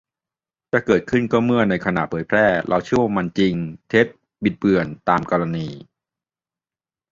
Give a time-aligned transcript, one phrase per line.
[0.71, 3.53] จะเกิดขึ้นก็เมื่อในขณะเผยแพร่เราเชื่อว่ามัน จริง
[3.87, 4.07] เท็จ
[4.43, 5.67] บิดเบือน ตามกรณี